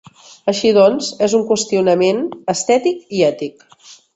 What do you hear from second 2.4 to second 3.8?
estètic i ètic.